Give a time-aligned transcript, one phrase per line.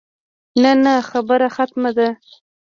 [0.61, 2.07] نه نه خبره ختمه ده.